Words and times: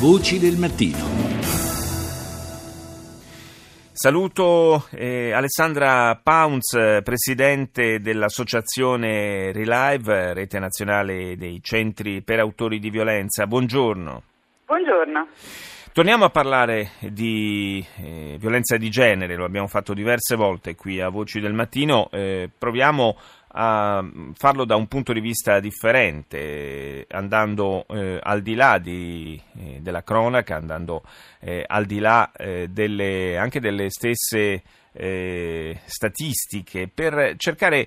Voci 0.00 0.38
del 0.38 0.56
mattino. 0.56 0.96
Saluto 3.92 4.86
eh, 4.92 5.32
Alessandra 5.32 6.18
Pounds, 6.22 7.02
presidente 7.04 8.00
dell'associazione 8.00 9.52
Relive, 9.52 10.32
rete 10.32 10.58
nazionale 10.58 11.36
dei 11.36 11.60
centri 11.62 12.22
per 12.22 12.38
autori 12.38 12.78
di 12.78 12.88
violenza. 12.88 13.46
Buongiorno. 13.46 14.22
Buongiorno. 14.64 15.28
Torniamo 15.92 16.24
a 16.24 16.30
parlare 16.30 16.92
di 17.00 17.84
eh, 17.98 18.36
violenza 18.38 18.78
di 18.78 18.88
genere, 18.88 19.34
lo 19.34 19.44
abbiamo 19.44 19.66
fatto 19.66 19.92
diverse 19.92 20.34
volte 20.34 20.76
qui 20.76 20.98
a 20.98 21.10
Voci 21.10 21.40
del 21.40 21.52
Mattino, 21.52 22.08
eh, 22.10 22.48
proviamo 22.56 23.18
a 23.52 24.04
farlo 24.34 24.64
da 24.64 24.76
un 24.76 24.86
punto 24.86 25.12
di 25.12 25.20
vista 25.20 25.58
differente, 25.60 27.06
andando 27.10 27.86
eh, 27.88 28.18
al 28.22 28.42
di 28.42 28.54
là 28.54 28.78
di, 28.78 29.40
eh, 29.58 29.80
della 29.80 30.02
cronaca, 30.02 30.56
andando 30.56 31.02
eh, 31.40 31.64
al 31.66 31.86
di 31.86 31.98
là 31.98 32.30
eh, 32.32 32.68
delle, 32.68 33.36
anche 33.38 33.60
delle 33.60 33.90
stesse 33.90 34.62
statistiche, 35.84 36.90
per 36.92 37.34
cercare 37.36 37.86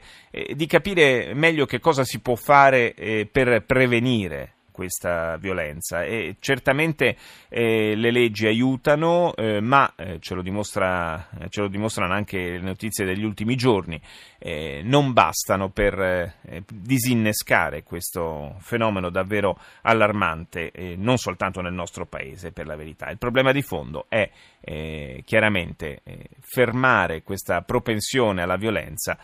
di 0.55 0.65
capire 0.67 1.33
meglio 1.33 1.65
che 1.65 1.81
cosa 1.81 2.05
si 2.05 2.21
può 2.21 2.35
fare 2.35 3.27
per 3.29 3.65
prevenire 3.65 4.53
questa 4.73 5.37
violenza 5.37 6.03
e 6.03 6.35
certamente 6.39 7.15
eh, 7.47 7.95
le 7.95 8.11
leggi 8.11 8.47
aiutano, 8.47 9.33
eh, 9.35 9.61
ma 9.61 9.93
eh, 9.95 10.19
ce, 10.19 10.33
lo 10.33 10.41
dimostra, 10.41 11.29
ce, 11.47 11.61
lo 11.61 11.69
dimostrano 11.69 12.13
anche 12.13 12.37
le 12.37 12.59
notizie 12.59 13.05
degli 13.05 13.23
ultimi 13.23 13.55
giorni, 13.55 14.01
eh, 14.39 14.81
non 14.83 15.13
bastano 15.13 15.69
per 15.69 15.97
eh, 15.97 16.63
disinnescare 16.67 17.83
questo 17.83 18.55
fenomeno 18.59 19.09
davvero 19.09 19.57
allarmante, 19.83 20.71
non 20.97 21.17
soltanto 21.17 21.61
nel 21.61 21.73
nostro 21.73 22.05
paese 22.05 22.51
per 22.51 22.65
la 22.65 22.75
verità. 22.75 23.09
Il 23.09 23.17
problema 23.17 23.51
di 23.51 23.61
fondo 23.61 24.07
è 24.09 24.29
eh, 24.63 25.23
chiaramente 25.25 26.01
fermare 26.41 27.23
questa 27.23 27.61
propensione 27.61 28.41
alla 28.41 28.55
violenza 28.55 29.17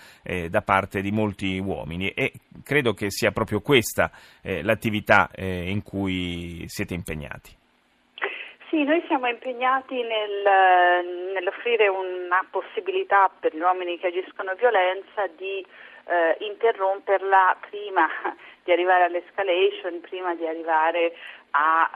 da 0.50 0.62
parte 0.62 1.02
di 1.02 1.12
molti 1.12 1.58
uomini 1.60 2.10
e 2.10 2.34
credo 2.64 2.94
che 2.94 3.10
sia 3.10 3.32
proprio 3.32 3.62
questa 3.62 4.12
l'attività 4.42 5.30
eh, 5.34 5.70
in 5.70 5.84
cui 5.84 6.64
siete 6.68 6.94
impegnati? 6.94 7.58
Sì, 8.70 8.84
noi 8.84 9.04
siamo 9.08 9.28
impegnati 9.28 9.96
nel, 9.96 11.34
nell'offrire 11.34 11.88
una 11.88 12.46
possibilità 12.52 13.28
per 13.40 13.56
gli 13.56 13.60
uomini 13.60 13.98
che 13.98 14.08
agiscono 14.08 14.54
violenza 14.54 15.26
di 15.36 15.66
eh, 16.10 16.38
interromperla 16.40 17.58
prima 17.70 18.08
di 18.64 18.72
arrivare 18.72 19.04
all'escalation, 19.04 20.02
prima 20.02 20.34
di 20.36 20.48
arrivare 20.48 21.14
a 21.52 21.90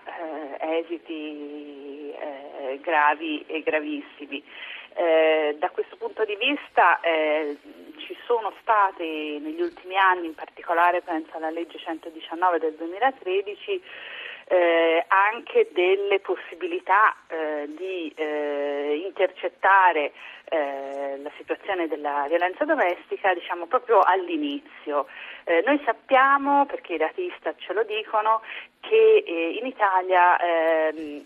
eh, 0.60 0.80
esiti 0.80 2.12
eh, 2.12 2.80
gravi 2.82 3.44
e 3.48 3.62
gravissimi. 3.62 4.44
Eh, 4.96 5.56
da 5.58 5.70
questo 5.72 5.96
punto 5.96 6.24
di 6.24 6.36
vista 6.36 7.00
eh, 7.02 7.58
ci 7.98 8.16
sono 8.26 8.54
stati 8.62 9.40
negli 9.40 9.62
ultimi 9.62 9.98
anni, 9.98 10.28
in 10.28 10.36
particolare 10.36 11.02
penso 11.02 11.36
alla 11.36 11.50
legge 11.50 11.80
119 11.80 12.60
del 12.60 12.74
2013, 12.76 13.82
eh, 14.54 15.04
anche 15.08 15.70
delle 15.74 16.20
possibilità 16.20 17.16
eh, 17.28 17.68
di 17.76 18.14
eh, 18.16 19.02
intercettare 19.04 20.12
eh, 20.46 21.18
la 21.18 21.32
situazione 21.38 21.88
della 21.88 22.26
violenza 22.28 22.64
domestica 22.64 23.34
diciamo 23.34 23.66
proprio 23.66 24.02
all'inizio. 24.02 25.08
Eh, 25.46 25.64
noi 25.66 25.82
sappiamo, 25.84 26.68
perché 26.68 26.94
i 26.94 26.98
dati 26.98 27.34
ce 27.58 27.74
lo 27.74 27.84
dicono, 27.84 28.44
che 28.82 29.24
eh, 29.26 29.58
in 29.60 29.66
Italia 29.66 30.38
ehm, 30.38 31.26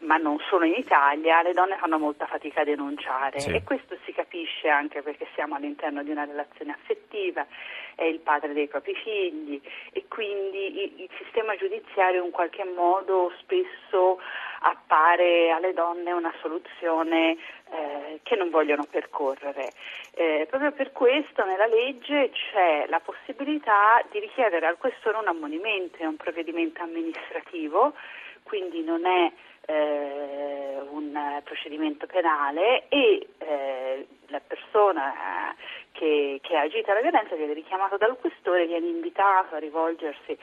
ma 0.00 0.16
non 0.18 0.38
solo 0.48 0.64
in 0.64 0.74
Italia, 0.74 1.42
le 1.42 1.52
donne 1.52 1.76
fanno 1.76 1.98
molta 1.98 2.26
fatica 2.26 2.60
a 2.60 2.64
denunciare 2.64 3.40
sì. 3.40 3.50
e 3.50 3.62
questo 3.62 3.96
si 4.04 4.12
capisce 4.12 4.68
anche 4.68 5.02
perché 5.02 5.26
siamo 5.34 5.54
all'interno 5.54 6.02
di 6.02 6.10
una 6.10 6.24
relazione 6.24 6.72
affettiva, 6.72 7.46
è 7.94 8.04
il 8.04 8.18
padre 8.18 8.52
dei 8.52 8.68
propri 8.68 8.94
figli 8.94 9.60
e 9.92 10.04
quindi 10.08 11.00
il, 11.00 11.08
sistema 11.16 11.56
giudiziario 11.56 12.24
in 12.24 12.30
qualche 12.30 12.64
modo 12.64 13.32
spesso 13.38 14.20
appare 14.60 15.50
alle 15.50 15.72
donne 15.72 16.12
una 16.12 16.32
soluzione 16.40 17.36
eh, 17.70 18.20
che 18.22 18.36
non 18.36 18.50
vogliono 18.50 18.84
percorrere. 18.84 19.72
Eh, 20.12 20.46
proprio 20.48 20.72
per 20.72 20.92
questo 20.92 21.44
nella 21.44 21.66
legge 21.66 22.30
c'è 22.30 22.84
la 22.88 23.00
possibilità 23.00 24.02
di 24.10 24.18
richiedere 24.18 24.66
al 24.66 24.76
questore 24.76 25.16
un 25.16 25.28
ammonimento, 25.28 25.96
è 25.98 26.04
un 26.04 26.16
provvedimento 26.16 26.82
amministrativo, 26.82 27.94
quindi 28.42 28.82
non 28.84 29.04
è 29.06 29.32
eh, 29.66 30.80
un 30.90 31.40
procedimento 31.44 32.06
penale 32.06 32.88
e 32.88 33.28
eh, 33.38 34.06
la 34.28 34.40
persona 34.40 35.54
che, 35.98 36.38
che 36.42 36.56
ha 36.56 36.62
agito 36.62 36.92
la 36.92 37.00
violenza 37.00 37.34
viene 37.34 37.54
richiamato 37.54 37.96
dal 37.96 38.16
questore, 38.18 38.66
viene 38.66 38.86
invitato 38.86 39.54
a 39.54 39.58
rivolgersi 39.58 40.36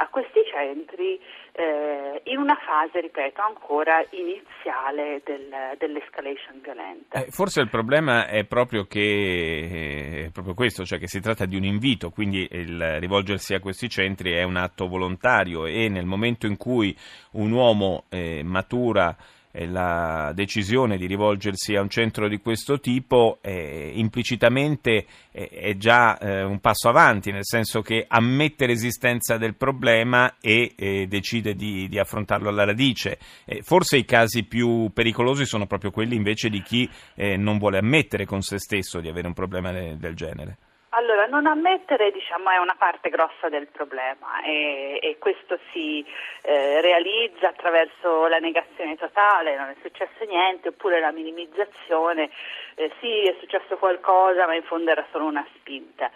a 0.00 0.08
questi 0.08 0.40
centri 0.50 1.18
eh, 1.52 2.20
in 2.24 2.38
una 2.38 2.56
fase, 2.56 3.00
ripeto, 3.00 3.40
ancora 3.40 4.04
iniziale 4.10 5.22
del, 5.24 5.76
dell'escalation 5.78 6.60
violenta. 6.62 7.18
Eh, 7.18 7.30
forse 7.30 7.60
il 7.60 7.68
problema 7.68 8.28
è 8.28 8.44
proprio, 8.44 8.84
che, 8.84 9.00
eh, 9.00 10.24
è 10.26 10.30
proprio 10.30 10.54
questo, 10.54 10.84
cioè 10.84 10.98
che 10.98 11.08
si 11.08 11.20
tratta 11.20 11.46
di 11.46 11.56
un 11.56 11.64
invito, 11.64 12.10
quindi 12.10 12.46
il 12.50 13.00
rivolgersi 13.00 13.54
a 13.54 13.60
questi 13.60 13.88
centri 13.88 14.32
è 14.32 14.42
un 14.44 14.56
atto 14.56 14.86
volontario 14.86 15.66
e 15.66 15.88
nel 15.88 16.06
momento 16.06 16.46
in 16.46 16.56
cui 16.56 16.96
un 17.32 17.50
uomo 17.50 18.04
eh, 18.10 18.42
matura 18.44 19.16
la 19.66 20.32
decisione 20.34 20.96
di 20.96 21.06
rivolgersi 21.06 21.74
a 21.74 21.80
un 21.80 21.88
centro 21.88 22.28
di 22.28 22.38
questo 22.38 22.80
tipo 22.80 23.38
eh, 23.40 23.92
implicitamente 23.94 25.06
eh, 25.30 25.48
è 25.48 25.76
già 25.76 26.18
eh, 26.18 26.42
un 26.42 26.60
passo 26.60 26.88
avanti, 26.88 27.32
nel 27.32 27.44
senso 27.44 27.80
che 27.82 28.04
ammette 28.06 28.66
l'esistenza 28.66 29.36
del 29.36 29.54
problema 29.54 30.36
e 30.40 30.74
eh, 30.76 31.06
decide 31.08 31.54
di, 31.54 31.88
di, 31.88 31.98
affrontarlo 31.98 32.48
alla 32.48 32.64
radice. 32.64 33.18
Eh, 33.44 33.62
forse 33.62 33.96
i 33.96 34.04
casi 34.04 34.44
più 34.44 34.90
pericolosi 34.92 35.44
sono 35.44 35.66
proprio 35.66 35.90
quelli 35.90 36.16
invece 36.16 36.48
di 36.48 36.62
chi 36.62 36.88
eh, 37.14 37.36
non 37.36 37.58
vuole 37.58 37.78
ammettere 37.78 38.26
con 38.26 38.42
se 38.42 38.58
stesso 38.58 39.00
di 39.00 39.08
avere 39.08 39.26
un 39.26 39.34
problema 39.34 39.72
del 39.72 40.14
genere. 40.14 40.58
Allora, 40.98 41.26
non 41.26 41.46
ammettere 41.46 42.10
diciamo, 42.10 42.50
è 42.50 42.56
una 42.56 42.74
parte 42.76 43.08
grossa 43.08 43.48
del 43.48 43.68
problema 43.68 44.42
e, 44.42 44.98
e 45.00 45.16
questo 45.18 45.56
si 45.70 46.04
eh, 46.42 46.80
realizza 46.80 47.50
attraverso 47.50 48.26
la 48.26 48.38
negazione 48.38 48.96
totale, 48.96 49.56
non 49.56 49.68
è 49.68 49.76
successo 49.80 50.24
niente, 50.26 50.70
oppure 50.70 50.98
la 50.98 51.12
minimizzazione, 51.12 52.30
eh, 52.74 52.90
sì 52.98 53.22
è 53.28 53.36
successo 53.38 53.76
qualcosa 53.76 54.46
ma 54.46 54.56
in 54.56 54.64
fondo 54.64 54.90
era 54.90 55.06
solo 55.12 55.26
una 55.26 55.46
spinta. 55.54 56.10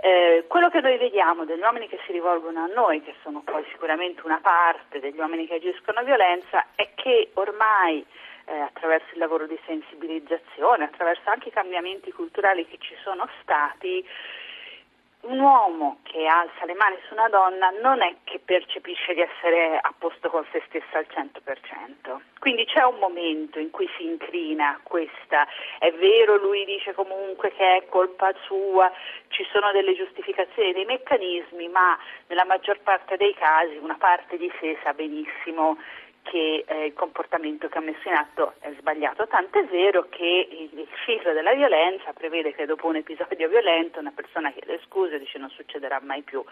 Eh, 0.00 0.46
quello 0.48 0.70
che 0.70 0.80
noi 0.80 0.96
vediamo 0.96 1.44
degli 1.44 1.60
uomini 1.60 1.86
che 1.86 2.00
si 2.06 2.12
rivolgono 2.12 2.64
a 2.64 2.72
noi, 2.74 3.02
che 3.02 3.14
sono 3.22 3.42
poi 3.44 3.62
sicuramente 3.72 4.22
una 4.24 4.40
parte 4.40 5.00
degli 5.00 5.18
uomini 5.18 5.46
che 5.46 5.56
agiscono 5.56 5.98
a 5.98 6.02
violenza, 6.02 6.68
è 6.74 6.88
che 6.94 7.28
ormai 7.34 8.02
eh, 8.46 8.58
attraverso 8.58 9.08
il 9.12 9.18
lavoro 9.18 9.46
di 9.46 9.58
sensibilizzazione, 9.66 10.84
attraverso 10.84 11.28
anche 11.30 11.48
i 11.48 11.52
cambiamenti 11.52 12.12
culturali 12.12 12.66
che 12.66 12.78
ci 12.78 12.94
sono 13.02 13.28
stati, 13.40 14.04
un 15.24 15.38
uomo 15.38 16.00
che 16.02 16.26
alza 16.26 16.66
le 16.66 16.74
mani 16.74 16.96
su 17.06 17.14
una 17.14 17.28
donna 17.28 17.70
non 17.80 18.02
è 18.02 18.16
che 18.24 18.40
percepisce 18.44 19.14
di 19.14 19.20
essere 19.20 19.78
a 19.80 19.94
posto 19.96 20.28
con 20.28 20.44
se 20.52 20.62
stessa 20.66 20.98
al 20.98 21.06
100%. 21.08 22.20
Quindi 22.38 22.66
c'è 22.66 22.82
un 22.82 22.98
momento 22.98 23.58
in 23.58 23.70
cui 23.70 23.88
si 23.96 24.04
incrina 24.04 24.78
questa, 24.82 25.46
è 25.78 25.90
vero, 25.92 26.36
lui 26.36 26.64
dice 26.66 26.92
comunque 26.92 27.52
che 27.52 27.76
è 27.76 27.86
colpa 27.88 28.34
sua, 28.44 28.92
ci 29.28 29.46
sono 29.50 29.72
delle 29.72 29.94
giustificazioni, 29.94 30.72
dei 30.72 30.84
meccanismi, 30.84 31.68
ma 31.68 31.98
nella 32.26 32.44
maggior 32.44 32.80
parte 32.80 33.16
dei 33.16 33.34
casi 33.34 33.76
una 33.76 33.96
parte 33.96 34.36
di 34.36 34.52
sé 34.60 34.76
sa 34.82 34.92
benissimo 34.92 35.78
che 36.24 36.64
eh, 36.66 36.86
il 36.86 36.94
comportamento 36.94 37.68
che 37.68 37.78
ha 37.78 37.82
messo 37.82 38.08
in 38.08 38.14
atto 38.14 38.54
è 38.60 38.72
sbagliato, 38.78 39.28
tanto 39.28 39.58
è 39.58 39.64
vero 39.66 40.08
che 40.08 40.48
il, 40.50 40.88
ciclo 41.04 41.32
della 41.32 41.52
violenza 41.52 42.12
prevede 42.12 42.54
che 42.54 42.64
dopo 42.64 42.86
un 42.86 42.96
episodio 42.96 43.48
violento 43.48 44.00
una 44.00 44.12
persona 44.14 44.50
chiede 44.50 44.80
scusa 44.86 45.14
e 45.14 45.18
dice 45.18 45.38
non 45.38 45.50
succederà 45.50 46.00
mai 46.02 46.22
più 46.22 46.42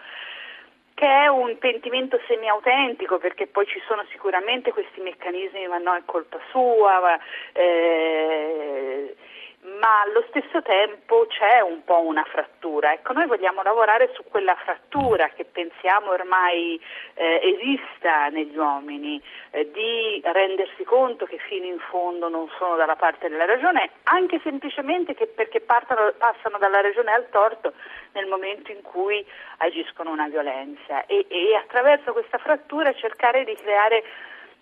che 0.93 1.07
è 1.07 1.27
un 1.27 1.57
pentimento 1.57 2.19
semi-autentico 2.27 3.17
perché 3.17 3.47
poi 3.47 3.65
ci 3.65 3.81
sono 3.87 4.05
sicuramente 4.11 4.71
questi 4.71 5.01
meccanismi 5.01 5.67
ma 5.67 5.79
no 5.79 5.95
è 5.95 6.03
colpa 6.05 6.39
sua 6.51 6.99
ma, 6.99 7.19
eh, 7.53 9.15
ma 9.63 10.01
allo 10.01 10.25
stesso 10.27 10.61
tempo 10.61 11.25
c'è 11.27 11.61
un 11.61 11.83
po' 11.85 12.01
una 12.01 12.23
frattura. 12.23 12.91
Ecco, 12.91 13.13
noi 13.13 13.27
vogliamo 13.27 13.61
lavorare 13.61 14.11
su 14.13 14.23
quella 14.29 14.55
frattura 14.55 15.29
che 15.29 15.45
pensiamo 15.45 16.11
ormai 16.11 16.79
eh, 17.13 17.39
esista 17.55 18.27
negli 18.27 18.57
uomini, 18.57 19.21
eh, 19.51 19.71
di 19.71 20.21
rendersi 20.23 20.83
conto 20.83 21.25
che 21.25 21.37
fino 21.37 21.65
in 21.65 21.79
fondo 21.79 22.27
non 22.27 22.49
sono 22.57 22.75
dalla 22.75 22.95
parte 22.97 23.29
della 23.29 23.45
ragione, 23.45 23.89
anche 24.03 24.39
semplicemente 24.43 25.13
perché 25.13 25.61
partano, 25.61 26.13
passano 26.17 26.57
dalla 26.57 26.81
ragione 26.81 27.13
al 27.13 27.29
torto 27.29 27.73
nel 28.13 28.27
momento 28.27 28.71
in 28.71 28.81
cui 28.81 29.25
agiscono 29.57 30.11
una 30.11 30.27
violenza 30.27 31.05
e, 31.05 31.25
e 31.29 31.55
attraverso 31.55 32.11
questa 32.11 32.37
frattura 32.37 32.93
cercare 32.93 33.45
di 33.45 33.55
creare 33.55 34.03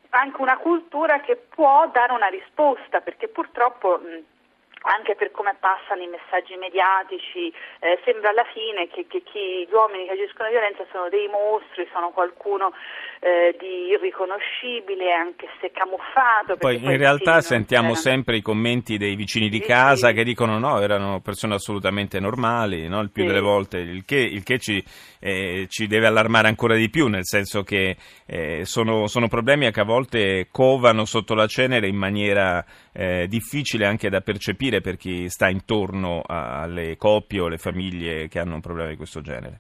anche 0.10 0.42
una 0.42 0.58
cultura 0.58 1.22
che 1.22 1.38
può 1.38 1.88
dare 1.92 2.12
una 2.14 2.28
risposta, 2.28 3.02
perché 3.02 3.30
purtroppo 3.30 3.98
mh, 3.98 4.24
anche 4.82 5.16
per 5.16 5.32
come 5.32 5.56
passano 5.60 6.02
i 6.02 6.08
messaggi 6.08 6.56
mediatici, 6.56 7.54
eh, 7.80 8.00
sembra 8.04 8.30
alla 8.30 8.46
fine 8.54 8.88
che, 8.88 9.06
che 9.08 9.22
chi, 9.22 9.68
gli 9.68 9.74
uomini 9.74 10.06
che 10.06 10.14
agiscono 10.14 10.50
di 10.50 10.56
violenza 10.56 10.86
sono 10.92 11.10
dei 11.10 11.28
mostri, 11.28 11.88
sono 11.92 12.10
qualcuno 12.10 12.74
eh, 13.20 13.56
di 13.60 13.94
irriconoscibile, 13.94 15.12
anche 15.14 15.48
se 15.60 15.72
camuffato. 15.72 16.58
Poi 16.58 16.82
in 16.82 16.98
realtà 16.98 17.42
sentiamo 17.42 17.94
sempre 17.94 18.38
i 18.38 18.42
commenti 18.42 18.98
dei 18.98 19.16
vicini 19.16 19.50
di 19.50 19.60
sì, 19.60 19.66
casa 19.68 20.08
sì. 20.08 20.14
che 20.16 20.24
dicono 20.24 20.58
no, 20.58 20.82
erano 20.82 21.22
persone 21.22 21.54
assolutamente 21.54 22.20
normali, 22.20 22.88
no? 22.88 23.02
il 23.02 23.12
più 23.12 23.24
sì. 23.24 23.28
delle 23.30 23.42
volte, 23.42 23.78
il 23.78 24.04
che, 24.06 24.18
il 24.18 24.44
che 24.44 24.58
ci, 24.58 24.84
eh, 25.20 25.68
ci, 25.70 25.86
deve 25.86 26.08
allarmare 26.08 26.48
ancora 26.48 26.76
di 26.76 26.90
più, 26.90 27.08
nel 27.08 27.26
senso 27.26 27.62
che 27.62 27.96
eh, 28.26 28.66
sono, 28.66 29.06
sono, 29.06 29.28
problemi 29.28 29.70
che 29.72 29.82
a 29.82 29.86
volte 29.86 30.48
covano 30.52 31.06
sotto 31.06 31.36
la 31.36 31.46
cenere 31.46 31.88
in 31.88 31.96
maniera 31.96 32.66
eh, 32.92 33.28
difficile 33.28 33.86
anche 33.86 34.10
da 34.10 34.22
percepire 34.22 34.71
per 34.80 34.96
chi 34.96 35.28
sta 35.28 35.50
intorno 35.50 36.22
alle 36.26 36.96
coppie 36.96 37.42
o 37.42 37.48
alle 37.48 37.58
famiglie 37.58 38.30
che 38.30 38.40
hanno 38.40 38.56
un 38.56 38.62
problema 38.62 38.90
di 38.90 38.96
questo 38.96 39.20
genere. 39.20 39.60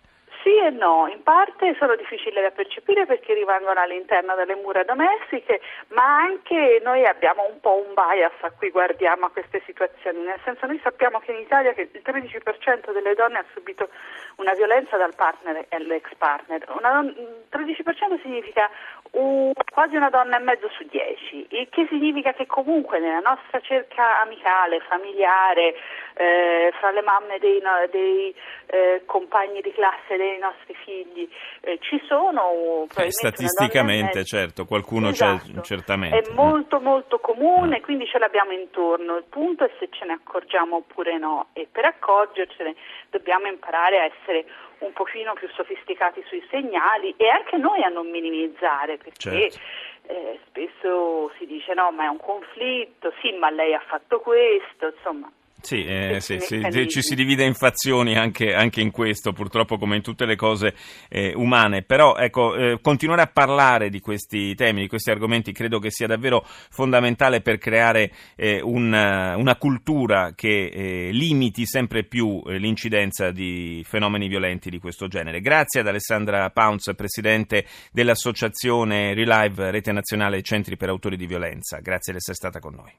E 0.64 0.70
no, 0.70 1.08
in 1.08 1.24
parte 1.24 1.76
sono 1.80 1.96
difficili 1.96 2.40
da 2.40 2.52
percepire 2.52 3.08
perché 3.08 3.34
rimangono 3.34 3.80
all'interno 3.80 4.36
delle 4.36 4.54
mura 4.54 4.84
domestiche, 4.84 5.60
ma 5.88 6.18
anche 6.18 6.80
noi 6.84 7.04
abbiamo 7.04 7.48
un 7.50 7.60
po' 7.60 7.84
un 7.84 7.96
bias 7.96 8.34
a 8.42 8.52
cui 8.52 8.70
guardiamo 8.70 9.26
a 9.26 9.32
queste 9.32 9.64
situazioni, 9.66 10.20
nel 10.20 10.40
senso 10.44 10.68
noi 10.68 10.80
sappiamo 10.84 11.20
che 11.20 11.32
in 11.32 11.40
Italia 11.40 11.74
il 11.76 11.90
13% 12.06 12.94
delle 12.94 13.16
donne 13.16 13.40
ha 13.40 13.46
subito 13.54 13.90
una 14.36 14.54
violenza 14.54 14.98
dal 14.98 15.16
partner 15.16 15.66
e 15.68 15.80
l'ex 15.80 16.14
partner. 16.20 16.64
Una, 16.78 17.02
13% 17.02 18.22
significa 18.22 18.70
un, 19.14 19.52
quasi 19.74 19.96
una 19.96 20.10
donna 20.10 20.38
e 20.38 20.44
mezzo 20.44 20.70
su 20.70 20.84
10, 20.84 21.48
il 21.50 21.70
che 21.70 21.88
significa 21.90 22.34
che 22.34 22.46
comunque 22.46 23.00
nella 23.00 23.20
nostra 23.20 23.60
cerca 23.62 24.22
amicale, 24.22 24.80
familiare, 24.82 25.74
eh, 26.14 26.72
fra 26.80 26.92
le 26.92 27.02
mamme 27.02 27.38
dei, 27.40 27.62
dei 27.92 28.36
eh, 28.68 29.04
compagni 29.06 29.62
di 29.62 29.72
classe 29.72 30.18
dei 30.18 30.38
nostri 30.40 30.76
figli, 30.84 31.28
eh, 31.62 31.78
ci 31.82 32.02
sono 32.08 32.88
eh, 32.98 33.12
statisticamente 33.12 34.24
certo, 34.24 34.66
qualcuno 34.66 35.10
esatto. 35.10 35.52
c'è 35.54 35.62
certamente. 35.62 36.30
È 36.30 36.34
molto 36.34 36.80
molto 36.80 37.20
comune, 37.20 37.80
mm. 37.80 37.84
quindi 37.84 38.08
ce 38.08 38.20
l'abbiamo 38.20 38.52
intorno. 38.52 39.18
Il 39.18 39.26
punto 39.30 39.66
è 39.66 39.72
se 39.80 39.90
ce 39.92 40.06
ne 40.06 40.14
accorgiamo 40.14 40.78
oppure 40.78 41.18
no 41.18 41.48
e 41.54 41.68
per 41.72 41.86
accorgercene 41.86 42.76
dobbiamo 43.10 43.48
imparare 43.48 44.00
a 44.00 44.06
essere 44.06 44.46
un 44.80 44.94
pochino 44.94 45.34
più 45.34 45.48
sofisticati 45.50 46.24
sui 46.28 46.44
segnali 46.50 47.14
e 47.18 47.28
anche 47.30 47.58
noi 47.58 47.84
a 47.84 47.90
non 47.90 48.10
minimizzare 48.10 48.98
perché 48.98 49.52
certo. 49.52 49.60
eh, 50.08 50.40
spesso 50.48 51.32
si 51.38 51.46
dice 51.46 51.74
no 51.74 51.92
ma 51.92 52.06
è 52.06 52.08
un 52.08 52.18
conflitto, 52.18 53.14
sì 53.22 53.32
ma 53.34 53.50
lei 53.50 53.74
ha 53.74 53.84
fatto 53.86 54.20
questo, 54.20 54.94
insomma 54.96 55.32
sì, 55.62 55.84
eh, 55.84 56.20
sì, 56.20 56.40
sì, 56.40 56.88
ci 56.88 57.02
si 57.02 57.16
divide 57.16 57.44
in 57.44 57.54
fazioni 57.54 58.18
anche, 58.18 58.54
anche, 58.54 58.82
in 58.82 58.92
questo, 58.92 59.32
purtroppo 59.32 59.78
come 59.78 59.96
in 59.96 60.02
tutte 60.02 60.26
le 60.26 60.36
cose 60.36 60.74
eh, 61.08 61.34
umane, 61.36 61.84
però 61.84 62.16
ecco, 62.16 62.56
eh, 62.56 62.80
continuare 62.82 63.22
a 63.22 63.28
parlare 63.28 63.90
di 63.90 64.00
questi 64.00 64.56
temi, 64.56 64.82
di 64.82 64.88
questi 64.88 65.12
argomenti, 65.12 65.52
credo 65.52 65.80
che 65.80 65.92
sia 65.92 66.08
davvero 66.08 66.44
fondamentale 66.46 67.42
per 67.42 67.58
creare 67.58 68.12
eh, 68.36 68.60
una, 68.62 69.38
una, 69.38 69.56
cultura 69.56 70.34
che 70.36 70.68
eh, 70.68 71.10
limiti 71.12 71.66
sempre 71.66 72.04
più 72.04 72.42
eh, 72.48 72.58
l'incidenza 72.58 73.32
di 73.32 73.84
fenomeni 73.88 74.28
violenti 74.28 74.70
di 74.70 74.80
questo 74.80 75.08
genere. 75.08 75.42
Grazie 75.42 75.82
ad 75.82 75.88
Alessandra 75.88 76.50
Pounce, 76.50 76.96
Presidente 76.96 77.66
dell'Associazione 77.92 79.14
Relive 79.14 79.72
Rete 79.72 79.92
Nazionale 79.92 80.42
Centri 80.42 80.76
per 80.76 80.90
Autori 80.90 81.18
di 81.18 81.28
Violenza, 81.28 81.80
grazie 81.80 82.14
di 82.14 82.18
essere 82.18 82.36
stata 82.36 82.60
con 82.60 82.74
noi. 82.74 82.92